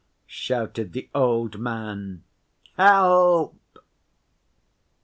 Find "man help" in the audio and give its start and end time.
1.59-3.53